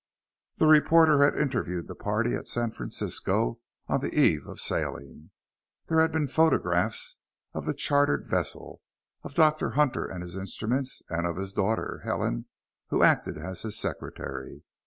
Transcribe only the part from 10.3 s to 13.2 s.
instruments, and of his daughter, Helen, who